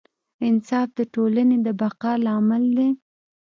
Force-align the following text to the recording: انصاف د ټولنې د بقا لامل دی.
انصاف 0.47 0.87
د 0.99 1.01
ټولنې 1.13 1.57
د 1.65 1.67
بقا 1.81 2.13
لامل 2.25 2.63
دی. 2.77 2.89